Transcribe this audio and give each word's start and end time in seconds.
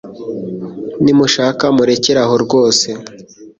Nimushaka 1.03 1.63
murekere 1.75 2.19
aho 2.25 2.35
rwose 2.45 2.87